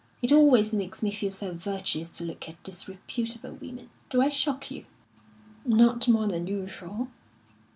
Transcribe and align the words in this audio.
It 0.23 0.31
always 0.31 0.73
makes 0.73 1.03
me 1.03 1.11
feel 1.11 1.29
so 1.29 1.53
virtuous 1.53 2.09
to 2.09 2.23
look 2.23 2.49
at 2.49 2.63
disreputable 2.63 3.51
women! 3.53 3.91
Do 4.09 4.19
I 4.19 4.29
shock 4.29 4.71
you?" 4.71 4.87
"Not 5.63 6.07
more 6.07 6.25
than 6.27 6.47
usual." 6.47 7.09